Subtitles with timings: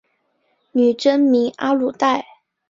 [0.71, 2.25] 女真名阿鲁带。